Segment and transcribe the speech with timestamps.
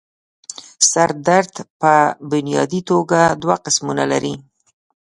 [0.89, 1.93] سر درد پۀ
[2.29, 4.33] بنيادي توګه دوه قسمونه لري